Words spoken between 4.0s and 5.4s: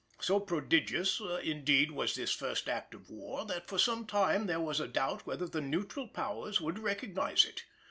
time there was a doubt